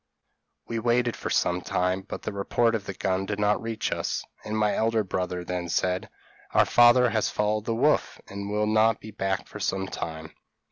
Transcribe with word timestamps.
p> 0.67 0.73
"We 0.73 0.79
waited 0.79 1.15
for 1.15 1.29
some 1.29 1.61
time, 1.61 2.01
but 2.01 2.23
the 2.23 2.33
report 2.33 2.73
of 2.73 2.85
the 2.85 2.93
gun 2.95 3.27
did 3.27 3.39
not 3.39 3.61
reach 3.61 3.91
us, 3.91 4.25
and 4.43 4.57
my 4.57 4.73
elder 4.73 5.03
brother 5.03 5.45
then 5.45 5.69
said, 5.69 6.09
'Our 6.55 6.65
father 6.65 7.11
has 7.11 7.29
followed 7.29 7.65
the 7.65 7.75
wolf, 7.75 8.19
and 8.27 8.49
will 8.49 8.65
not 8.65 8.99
be 8.99 9.11
back 9.11 9.47
for 9.47 9.59
some 9.59 9.85
time. 9.85 10.33